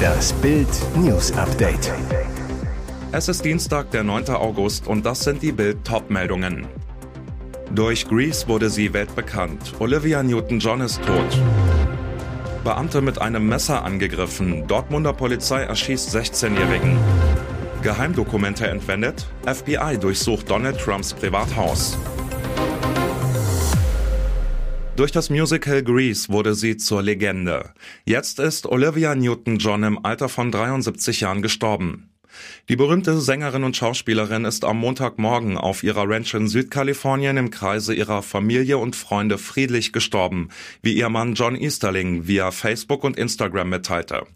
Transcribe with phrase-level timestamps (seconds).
[0.00, 1.92] Das Bild News Update.
[3.12, 4.30] Es ist Dienstag, der 9.
[4.30, 6.66] August und das sind die Bild Topmeldungen.
[7.74, 9.74] Durch Grease wurde sie weltbekannt.
[9.78, 11.40] Olivia Newton-John ist tot.
[12.64, 14.66] Beamte mit einem Messer angegriffen.
[14.66, 16.98] Dortmunder Polizei erschießt 16-Jährigen.
[17.82, 19.26] Geheimdokumente entwendet.
[19.46, 21.96] FBI durchsucht Donald Trumps Privathaus.
[25.00, 27.72] Durch das Musical Grease wurde sie zur Legende.
[28.04, 32.10] Jetzt ist Olivia Newton-John im Alter von 73 Jahren gestorben.
[32.68, 37.94] Die berühmte Sängerin und Schauspielerin ist am Montagmorgen auf ihrer Ranch in Südkalifornien im Kreise
[37.94, 40.50] ihrer Familie und Freunde friedlich gestorben,
[40.82, 44.26] wie ihr Mann John Easterling via Facebook und Instagram mitteilte.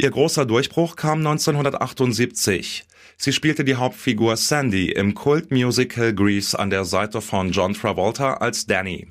[0.00, 2.86] Ihr großer Durchbruch kam 1978.
[3.18, 8.64] Sie spielte die Hauptfigur Sandy im Kultmusical Grease an der Seite von John Travolta als
[8.64, 9.08] Danny.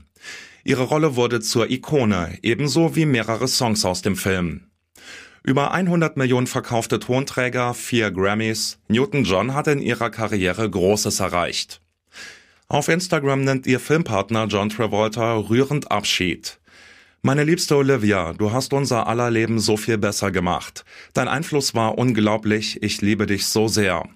[0.67, 4.61] Ihre Rolle wurde zur Ikone, ebenso wie mehrere Songs aus dem Film.
[5.43, 8.79] Über 100 Millionen verkaufte Tonträger, vier Grammys.
[8.87, 11.81] Newton-John hat in ihrer Karriere Großes erreicht.
[12.67, 16.57] Auf Instagram nennt ihr Filmpartner John Travolta rührend Abschied.
[17.21, 20.83] Meine liebste Olivia, du hast unser aller Leben so viel besser gemacht.
[21.13, 24.09] Dein Einfluss war unglaublich, ich liebe dich so sehr.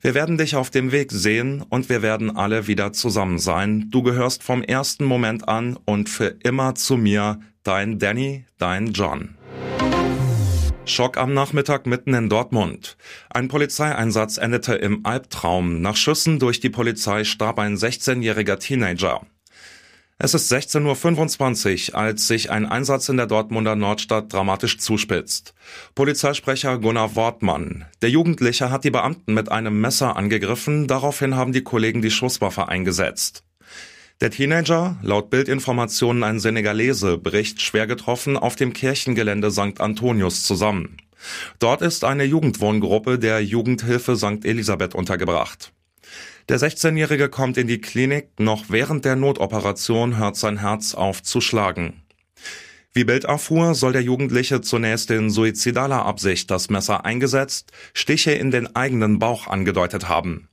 [0.00, 3.88] Wir werden dich auf dem Weg sehen und wir werden alle wieder zusammen sein.
[3.90, 9.36] Du gehörst vom ersten Moment an und für immer zu mir, dein Danny, dein John.
[10.84, 12.96] Schock am Nachmittag mitten in Dortmund.
[13.28, 15.80] Ein Polizeieinsatz endete im Albtraum.
[15.80, 19.26] Nach Schüssen durch die Polizei starb ein 16-jähriger Teenager.
[20.18, 25.52] Es ist 16.25 Uhr, als sich ein Einsatz in der Dortmunder Nordstadt dramatisch zuspitzt.
[25.94, 27.84] Polizeisprecher Gunnar Wortmann.
[28.00, 32.66] Der Jugendliche hat die Beamten mit einem Messer angegriffen, daraufhin haben die Kollegen die Schusswaffe
[32.68, 33.44] eingesetzt.
[34.22, 39.80] Der Teenager, laut Bildinformationen ein Senegalese, bricht schwer getroffen auf dem Kirchengelände St.
[39.80, 40.96] Antonius zusammen.
[41.58, 44.46] Dort ist eine Jugendwohngruppe der Jugendhilfe St.
[44.46, 45.72] Elisabeth untergebracht.
[46.48, 51.40] Der 16-Jährige kommt in die Klinik, noch während der Notoperation hört sein Herz auf zu
[51.40, 52.02] schlagen.
[52.92, 58.52] Wie Bild erfuhr, soll der Jugendliche zunächst in suizidaler Absicht das Messer eingesetzt, Stiche in
[58.52, 60.48] den eigenen Bauch angedeutet haben.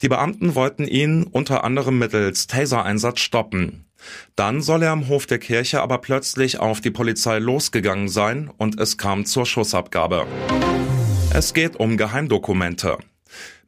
[0.00, 3.86] Die Beamten wollten ihn unter anderem mittels Taser-Einsatz stoppen.
[4.36, 8.78] Dann soll er am Hof der Kirche aber plötzlich auf die Polizei losgegangen sein und
[8.78, 10.26] es kam zur Schussabgabe.
[11.34, 12.98] Es geht um Geheimdokumente.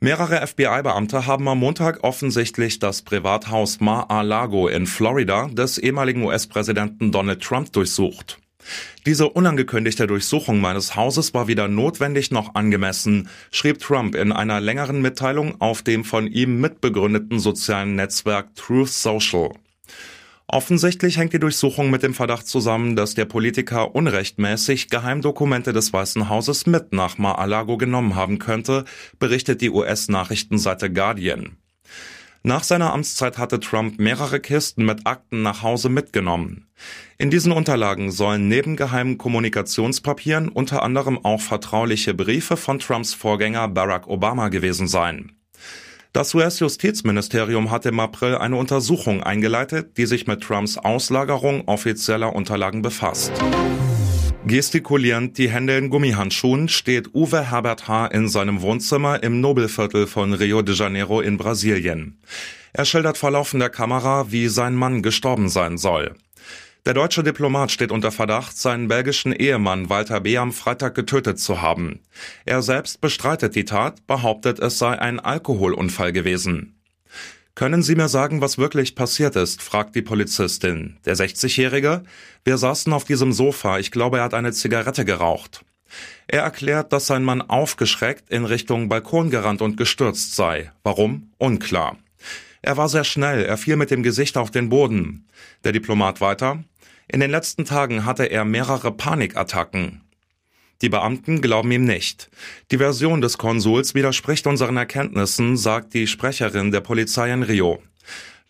[0.01, 7.43] Mehrere FBI-Beamte haben am Montag offensichtlich das Privathaus Mar-a-Lago in Florida des ehemaligen US-Präsidenten Donald
[7.43, 8.39] Trump durchsucht.
[9.07, 15.03] Diese unangekündigte Durchsuchung meines Hauses war weder notwendig noch angemessen, schrieb Trump in einer längeren
[15.03, 19.51] Mitteilung auf dem von ihm mitbegründeten sozialen Netzwerk Truth Social.
[20.51, 26.31] Offensichtlich hängt die Durchsuchung mit dem Verdacht zusammen, dass der Politiker unrechtmäßig Geheimdokumente des Weißen
[26.31, 28.87] Hauses mit nach Mar-a-Lago genommen haben könnte,
[29.19, 31.59] berichtet die US-Nachrichtenseite Guardian.
[32.43, 36.67] Nach seiner Amtszeit hatte Trump mehrere Kisten mit Akten nach Hause mitgenommen.
[37.19, 43.69] In diesen Unterlagen sollen neben geheimen Kommunikationspapieren unter anderem auch vertrauliche Briefe von Trumps Vorgänger
[43.69, 45.38] Barack Obama gewesen sein.
[46.13, 52.83] Das US-Justizministerium hat im April eine Untersuchung eingeleitet, die sich mit Trumps Auslagerung offizieller Unterlagen
[52.83, 53.33] befasst.
[54.47, 58.07] Gestikulierend die Hände in Gummihandschuhen steht Uwe Herbert H.
[58.07, 62.19] in seinem Wohnzimmer im Nobelviertel von Rio de Janeiro in Brasilien.
[62.73, 66.15] Er schildert vor laufender Kamera, wie sein Mann gestorben sein soll.
[66.89, 70.39] Der deutsche Diplomat steht unter Verdacht, seinen belgischen Ehemann Walter B.
[70.39, 72.01] am Freitag getötet zu haben.
[72.47, 76.81] Er selbst bestreitet die Tat, behauptet, es sei ein Alkoholunfall gewesen.
[77.55, 79.61] Können Sie mir sagen, was wirklich passiert ist?
[79.61, 80.97] fragt die Polizistin.
[81.05, 82.05] Der 60-Jährige?
[82.43, 83.79] Wir saßen auf diesem Sofa.
[83.79, 85.67] Ich glaube, er hat eine Zigarette geraucht.
[86.27, 90.73] Er erklärt, dass sein Mann aufgeschreckt in Richtung Balkon gerannt und gestürzt sei.
[90.85, 91.33] Warum?
[91.37, 91.99] Unklar.
[92.63, 95.27] Er war sehr schnell, er fiel mit dem Gesicht auf den Boden.
[95.65, 96.65] Der Diplomat weiter.
[97.11, 100.03] In den letzten Tagen hatte er mehrere Panikattacken.
[100.83, 102.31] Die Beamten glauben ihm nicht.
[102.71, 107.83] Die Version des Konsuls widerspricht unseren Erkenntnissen, sagt die Sprecherin der Polizei in Rio.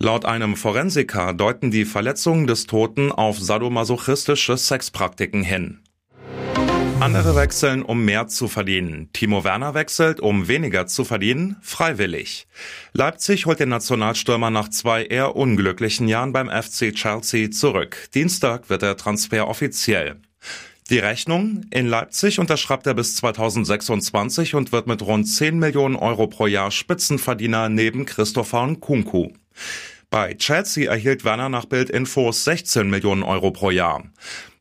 [0.00, 5.80] Laut einem Forensiker deuten die Verletzungen des Toten auf sadomasochistische Sexpraktiken hin.
[7.00, 9.08] Andere wechseln, um mehr zu verdienen.
[9.12, 12.48] Timo Werner wechselt, um weniger zu verdienen, freiwillig.
[12.92, 18.08] Leipzig holt den Nationalstürmer nach zwei eher unglücklichen Jahren beim FC Chelsea zurück.
[18.14, 20.16] Dienstag wird der Transfer offiziell.
[20.90, 21.66] Die Rechnung?
[21.70, 26.72] In Leipzig unterschreibt er bis 2026 und wird mit rund 10 Millionen Euro pro Jahr
[26.72, 29.28] Spitzenverdiener neben Christopher Nkunku.
[30.10, 34.02] Bei Chelsea erhielt Werner nach Bildinfos 16 Millionen Euro pro Jahr.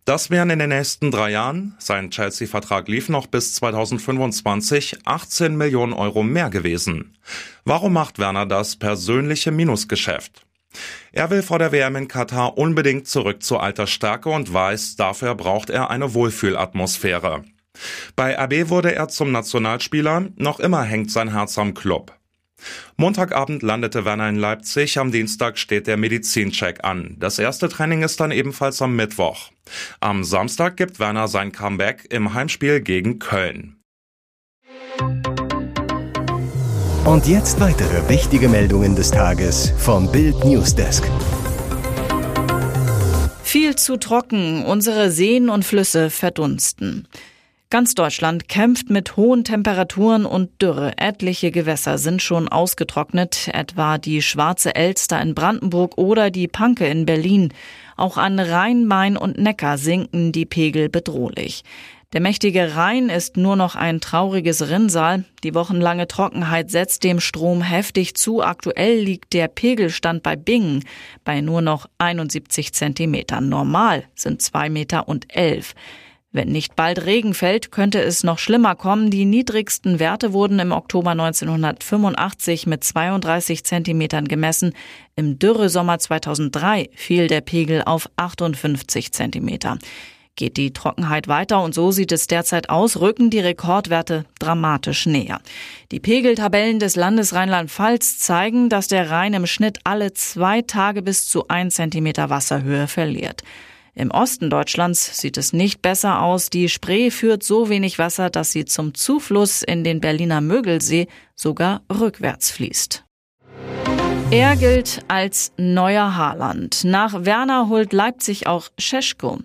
[0.07, 5.91] Das wären in den nächsten drei Jahren, sein Chelsea-Vertrag lief noch bis 2025, 18 Millionen
[5.91, 7.17] Euro mehr gewesen.
[7.65, 10.45] Warum macht Werner das persönliche Minusgeschäft?
[11.11, 15.35] Er will vor der WM in Katar unbedingt zurück zu alter Stärke und weiß, dafür
[15.35, 17.43] braucht er eine Wohlfühlatmosphäre.
[18.15, 22.16] Bei RB wurde er zum Nationalspieler, noch immer hängt sein Herz am Club.
[22.95, 27.15] Montagabend landete Werner in Leipzig, am Dienstag steht der Medizincheck an.
[27.19, 29.51] Das erste Training ist dann ebenfalls am Mittwoch.
[29.99, 33.75] Am Samstag gibt Werner sein Comeback im Heimspiel gegen Köln.
[37.05, 41.03] Und jetzt weitere wichtige Meldungen des Tages vom Bild Newsdesk.
[43.43, 47.07] Viel zu trocken, unsere Seen und Flüsse verdunsten.
[47.69, 50.93] Ganz Deutschland kämpft mit hohen Temperaturen und Dürre.
[50.97, 57.05] Etliche Gewässer sind schon ausgetrocknet, etwa die Schwarze Elster in Brandenburg oder die Panke in
[57.05, 57.53] Berlin.
[57.97, 61.65] Auch an Rhein, Main und Neckar sinken die Pegel bedrohlich.
[62.13, 65.25] Der mächtige Rhein ist nur noch ein trauriges Rinnsal.
[65.43, 68.41] Die wochenlange Trockenheit setzt dem Strom heftig zu.
[68.41, 70.85] Aktuell liegt der Pegelstand bei Bingen
[71.25, 73.49] bei nur noch 71 Zentimetern.
[73.49, 75.75] Normal sind zwei Meter und elf.
[76.33, 79.09] Wenn nicht bald Regen fällt, könnte es noch schlimmer kommen.
[79.09, 84.73] Die niedrigsten Werte wurden im Oktober 1985 mit 32 Zentimetern gemessen.
[85.15, 89.79] Im Dürresommer 2003 fiel der Pegel auf 58 Zentimeter.
[90.35, 95.41] Geht die Trockenheit weiter und so sieht es derzeit aus, rücken die Rekordwerte dramatisch näher.
[95.91, 101.27] Die Pegeltabellen des Landes Rheinland-Pfalz zeigen, dass der Rhein im Schnitt alle zwei Tage bis
[101.27, 103.41] zu ein Zentimeter Wasserhöhe verliert.
[103.97, 106.51] Im Osten Deutschlands sieht es nicht besser aus.
[106.51, 111.81] Die Spree führt so wenig Wasser, dass sie zum Zufluss in den Berliner Mögelsee sogar
[111.91, 113.03] rückwärts fließt.
[114.29, 116.83] Er gilt als neuer Haaland.
[116.83, 119.39] Nach Werner holt Leipzig auch Scheschko.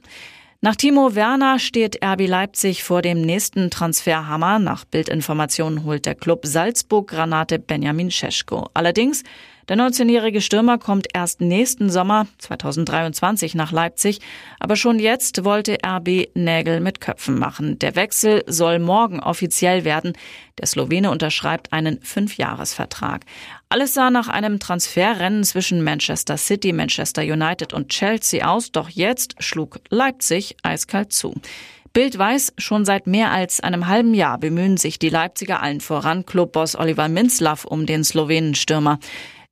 [0.60, 4.58] Nach Timo Werner steht RB Leipzig vor dem nächsten Transferhammer.
[4.58, 8.68] Nach Bildinformationen holt der Club Salzburg Granate Benjamin Scheschko.
[8.74, 9.22] Allerdings
[9.68, 14.20] der 19-jährige Stürmer kommt erst nächsten Sommer 2023 nach Leipzig,
[14.58, 17.78] aber schon jetzt wollte RB Nägel mit Köpfen machen.
[17.78, 20.14] Der Wechsel soll morgen offiziell werden.
[20.58, 23.24] Der Slowene unterschreibt einen Fünfjahresvertrag.
[23.68, 29.36] Alles sah nach einem Transferrennen zwischen Manchester City, Manchester United und Chelsea aus, doch jetzt
[29.42, 31.34] schlug Leipzig eiskalt zu.
[31.92, 36.24] Bild weiß, schon seit mehr als einem halben Jahr bemühen sich die Leipziger allen voran
[36.24, 38.98] Clubboss Oliver Minzlaff um den Slowenenstürmer.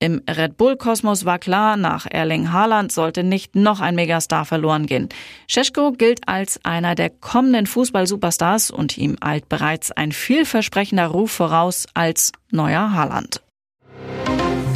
[0.02, 5.10] Im Red Bull-Kosmos war klar, nach Erling Haaland sollte nicht noch ein Megastar verloren gehen.
[5.46, 11.86] Scheschko gilt als einer der kommenden Fußball-Superstars und ihm eilt bereits ein vielversprechender Ruf voraus
[11.92, 13.42] als neuer Haaland.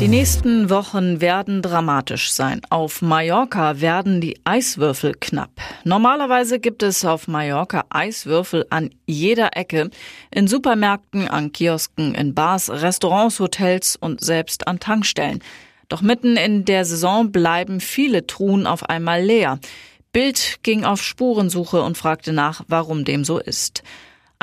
[0.01, 2.61] Die nächsten Wochen werden dramatisch sein.
[2.69, 5.53] Auf Mallorca werden die Eiswürfel knapp.
[5.85, 9.91] Normalerweise gibt es auf Mallorca Eiswürfel an jeder Ecke.
[10.33, 15.39] In Supermärkten, an Kiosken, in Bars, Restaurants, Hotels und selbst an Tankstellen.
[15.89, 19.61] Doch mitten in der Saison bleiben viele Truhen auf einmal leer.
[20.13, 23.83] Bild ging auf Spurensuche und fragte nach, warum dem so ist.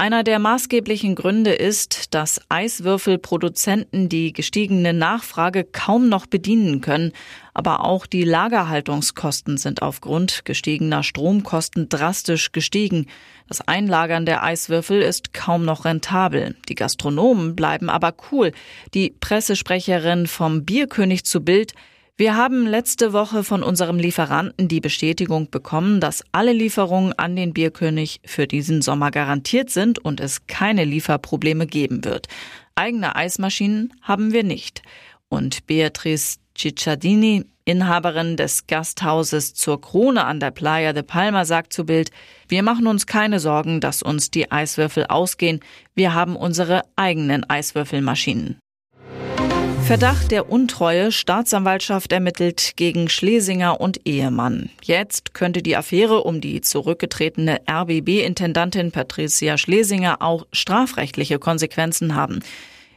[0.01, 7.11] Einer der maßgeblichen Gründe ist, dass Eiswürfelproduzenten die gestiegene Nachfrage kaum noch bedienen können,
[7.53, 13.05] aber auch die Lagerhaltungskosten sind aufgrund gestiegener Stromkosten drastisch gestiegen.
[13.47, 16.55] Das Einlagern der Eiswürfel ist kaum noch rentabel.
[16.67, 18.53] Die Gastronomen bleiben aber cool.
[18.95, 21.75] Die Pressesprecherin vom Bierkönig zu Bild
[22.17, 27.53] wir haben letzte Woche von unserem Lieferanten die Bestätigung bekommen, dass alle Lieferungen an den
[27.53, 32.27] Bierkönig für diesen Sommer garantiert sind und es keine Lieferprobleme geben wird.
[32.75, 34.83] Eigene Eismaschinen haben wir nicht.
[35.29, 41.85] Und Beatrice Cicciardini, Inhaberin des Gasthauses zur Krone an der Playa de Palma, sagt zu
[41.85, 42.11] Bild,
[42.47, 45.59] wir machen uns keine Sorgen, dass uns die Eiswürfel ausgehen.
[45.95, 48.59] Wir haben unsere eigenen Eiswürfelmaschinen.
[49.91, 54.69] Verdacht der Untreue, Staatsanwaltschaft ermittelt gegen Schlesinger und Ehemann.
[54.81, 62.39] Jetzt könnte die Affäre um die zurückgetretene RBB-Intendantin Patricia Schlesinger auch strafrechtliche Konsequenzen haben.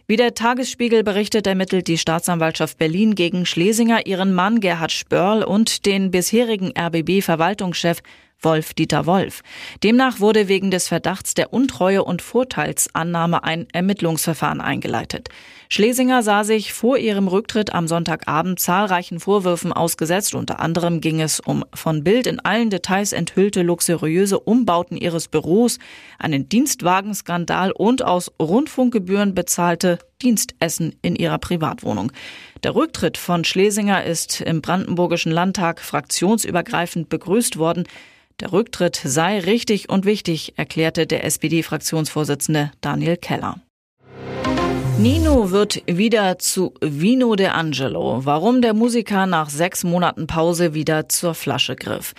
[0.07, 5.87] Wie der Tagesspiegel berichtet, ermittelt die Staatsanwaltschaft Berlin gegen Schlesinger ihren Mann Gerhard Spörl und
[5.87, 8.03] den bisherigen RBB-Verwaltungschef
[8.45, 9.43] Wolf-Dieter Wolf.
[9.83, 15.29] Demnach wurde wegen des Verdachts der Untreue und Vorteilsannahme ein Ermittlungsverfahren eingeleitet.
[15.69, 20.35] Schlesinger sah sich vor ihrem Rücktritt am Sonntagabend zahlreichen Vorwürfen ausgesetzt.
[20.35, 25.79] Unter anderem ging es um von Bild in allen Details enthüllte luxuriöse Umbauten ihres Büros,
[26.19, 32.13] einen Dienstwagenskandal und aus Rundfunkgebühren bezahlte Dienstessen in ihrer Privatwohnung.
[32.63, 37.85] Der Rücktritt von Schlesinger ist im Brandenburgischen Landtag fraktionsübergreifend begrüßt worden.
[38.41, 43.61] Der Rücktritt sei richtig und wichtig, erklärte der SPD-Fraktionsvorsitzende Daniel Keller.
[44.99, 48.21] Nino wird wieder zu Vino de Angelo.
[48.25, 52.15] Warum der Musiker nach sechs Monaten Pause wieder zur Flasche griff.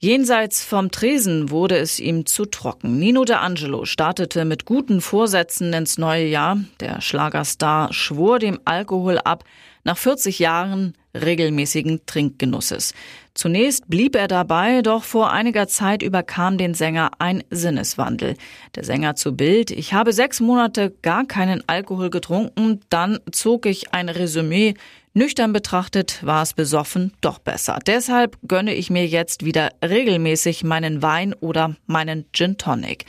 [0.00, 2.98] Jenseits vom Tresen wurde es ihm zu trocken.
[2.98, 6.58] Nino de Angelo startete mit guten Vorsätzen ins neue Jahr.
[6.78, 9.44] Der Schlagerstar schwor dem Alkohol ab,
[9.82, 12.94] nach 40 Jahren regelmäßigen Trinkgenusses.
[13.34, 18.34] Zunächst blieb er dabei, doch vor einiger Zeit überkam den Sänger ein Sinneswandel.
[18.74, 23.92] Der Sänger zu Bild, ich habe sechs Monate gar keinen Alkohol getrunken, dann zog ich
[23.94, 24.74] ein Resümee.
[25.14, 27.78] Nüchtern betrachtet war es besoffen doch besser.
[27.86, 33.04] Deshalb gönne ich mir jetzt wieder regelmäßig meinen Wein oder meinen Gin Tonic.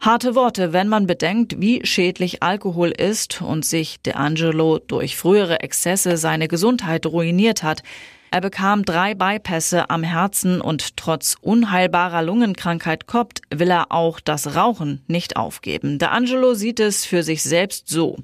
[0.00, 5.58] Harte Worte, wenn man bedenkt, wie schädlich Alkohol ist und sich De Angelo durch frühere
[5.60, 7.82] Exzesse seine Gesundheit ruiniert hat.
[8.30, 14.54] Er bekam drei Bypässe am Herzen und trotz unheilbarer Lungenkrankheit Koppt will er auch das
[14.54, 15.98] Rauchen nicht aufgeben.
[15.98, 18.16] Der Angelo sieht es für sich selbst so.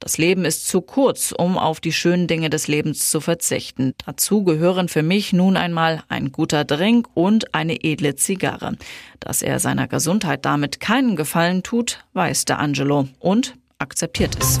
[0.00, 3.94] Das Leben ist zu kurz, um auf die schönen Dinge des Lebens zu verzichten.
[4.04, 8.76] Dazu gehören für mich nun einmal ein guter Drink und eine edle Zigarre.
[9.20, 14.60] Dass er seiner Gesundheit damit keinen Gefallen tut, weiß der Angelo und akzeptiert es.